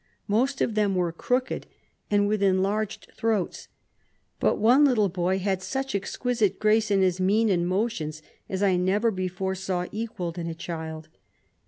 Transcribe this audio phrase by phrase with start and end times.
[0.27, 1.67] Most of them were crooked,
[2.09, 3.67] and with enlarged throats;
[4.39, 8.63] but one little boy had such exquisite grace in his mien and mo tions, as
[8.63, 11.07] I never before saw equalled in a child.